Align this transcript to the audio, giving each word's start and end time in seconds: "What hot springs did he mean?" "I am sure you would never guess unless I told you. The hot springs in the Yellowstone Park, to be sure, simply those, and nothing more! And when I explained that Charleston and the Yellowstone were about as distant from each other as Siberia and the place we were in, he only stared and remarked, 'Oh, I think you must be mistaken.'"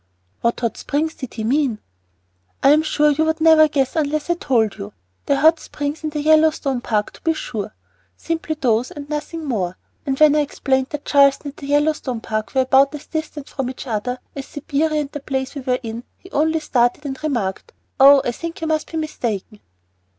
"What 0.41 0.61
hot 0.61 0.77
springs 0.77 1.13
did 1.13 1.35
he 1.35 1.43
mean?" 1.43 1.77
"I 2.63 2.71
am 2.71 2.81
sure 2.81 3.11
you 3.11 3.23
would 3.23 3.39
never 3.39 3.67
guess 3.67 3.95
unless 3.95 4.31
I 4.31 4.33
told 4.33 4.77
you. 4.79 4.93
The 5.27 5.35
hot 5.41 5.59
springs 5.59 6.03
in 6.03 6.09
the 6.09 6.23
Yellowstone 6.23 6.81
Park, 6.81 7.11
to 7.13 7.21
be 7.21 7.33
sure, 7.35 7.75
simply 8.17 8.55
those, 8.59 8.89
and 8.89 9.07
nothing 9.11 9.45
more! 9.45 9.77
And 10.07 10.19
when 10.19 10.35
I 10.35 10.39
explained 10.39 10.87
that 10.89 11.05
Charleston 11.05 11.49
and 11.49 11.57
the 11.57 11.67
Yellowstone 11.67 12.19
were 12.31 12.61
about 12.61 12.95
as 12.95 13.05
distant 13.05 13.47
from 13.47 13.69
each 13.69 13.85
other 13.85 14.17
as 14.35 14.47
Siberia 14.47 15.01
and 15.01 15.11
the 15.11 15.19
place 15.19 15.53
we 15.53 15.61
were 15.61 15.77
in, 15.83 16.03
he 16.17 16.31
only 16.31 16.61
stared 16.61 16.97
and 17.05 17.21
remarked, 17.21 17.71
'Oh, 17.99 18.23
I 18.25 18.31
think 18.31 18.59
you 18.61 18.65
must 18.65 18.89
be 18.91 18.97
mistaken.'" 18.97 19.59